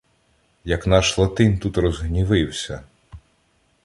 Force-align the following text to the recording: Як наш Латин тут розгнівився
Як 0.65 0.87
наш 0.87 1.17
Латин 1.17 1.59
тут 1.59 1.77
розгнівився 1.77 2.83